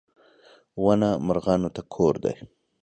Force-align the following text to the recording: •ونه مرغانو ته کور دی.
•ونه 0.83 1.09
مرغانو 1.27 1.69
ته 1.75 1.81
کور 1.93 2.13
دی. 2.23 2.33